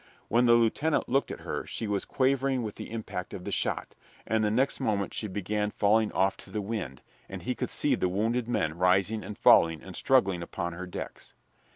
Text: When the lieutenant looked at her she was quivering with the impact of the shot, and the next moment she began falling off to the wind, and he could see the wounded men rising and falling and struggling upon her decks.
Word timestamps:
When 0.29 0.47
the 0.47 0.53
lieutenant 0.55 1.07
looked 1.07 1.29
at 1.29 1.41
her 1.41 1.63
she 1.67 1.85
was 1.85 2.05
quivering 2.05 2.63
with 2.63 2.73
the 2.73 2.89
impact 2.89 3.35
of 3.35 3.43
the 3.43 3.51
shot, 3.51 3.93
and 4.25 4.43
the 4.43 4.49
next 4.49 4.79
moment 4.79 5.13
she 5.13 5.27
began 5.27 5.69
falling 5.69 6.11
off 6.13 6.37
to 6.37 6.49
the 6.49 6.59
wind, 6.59 7.03
and 7.29 7.43
he 7.43 7.53
could 7.53 7.69
see 7.69 7.93
the 7.93 8.09
wounded 8.09 8.47
men 8.47 8.75
rising 8.75 9.23
and 9.23 9.37
falling 9.37 9.83
and 9.83 9.95
struggling 9.95 10.41
upon 10.41 10.73
her 10.73 10.87
decks. 10.87 11.35